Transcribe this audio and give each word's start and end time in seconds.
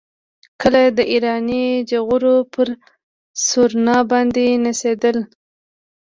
کله 0.61 0.81
د 0.97 0.99
ایراني 1.11 1.65
غجرو 2.07 2.35
پر 2.53 2.67
سورنا 3.47 3.97
باندې 4.11 4.45
نڅېدل. 4.63 5.17